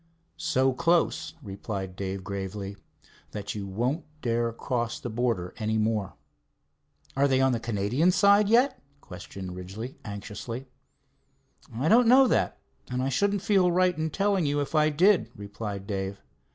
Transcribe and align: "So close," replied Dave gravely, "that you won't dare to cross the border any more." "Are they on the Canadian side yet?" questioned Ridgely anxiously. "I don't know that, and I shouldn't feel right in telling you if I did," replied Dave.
"So 0.37 0.73
close," 0.73 1.35
replied 1.43 1.95
Dave 1.95 2.23
gravely, 2.23 2.75
"that 3.33 3.53
you 3.53 3.67
won't 3.67 4.03
dare 4.23 4.47
to 4.47 4.57
cross 4.57 4.99
the 4.99 5.11
border 5.11 5.53
any 5.57 5.77
more." 5.77 6.15
"Are 7.15 7.27
they 7.27 7.39
on 7.39 7.51
the 7.51 7.59
Canadian 7.59 8.09
side 8.09 8.49
yet?" 8.49 8.81
questioned 8.99 9.55
Ridgely 9.55 9.99
anxiously. 10.03 10.65
"I 11.75 11.87
don't 11.87 12.07
know 12.07 12.25
that, 12.27 12.57
and 12.89 13.03
I 13.03 13.09
shouldn't 13.09 13.43
feel 13.43 13.71
right 13.71 13.95
in 13.95 14.09
telling 14.09 14.47
you 14.47 14.59
if 14.59 14.73
I 14.73 14.89
did," 14.89 15.29
replied 15.35 15.85
Dave. 15.85 16.19